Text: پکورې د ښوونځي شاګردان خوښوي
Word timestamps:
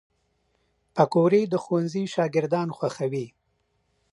پکورې 0.95 1.41
د 1.51 1.53
ښوونځي 1.63 2.03
شاګردان 2.13 2.67
خوښوي 2.77 3.25